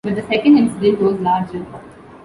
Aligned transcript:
But 0.03 0.15
the 0.15 0.23
second 0.23 0.57
incident 0.57 0.99
was 0.99 1.19
larger. 1.19 1.63